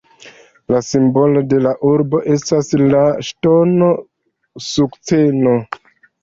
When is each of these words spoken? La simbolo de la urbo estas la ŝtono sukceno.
La 0.75 0.79
simbolo 0.85 1.43
de 1.51 1.59
la 1.65 1.73
urbo 1.89 2.21
estas 2.37 2.71
la 2.95 3.03
ŝtono 3.29 3.91
sukceno. 4.71 5.55